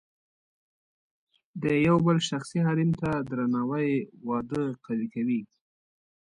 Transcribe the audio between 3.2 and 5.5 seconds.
درناوی واده قوي کوي.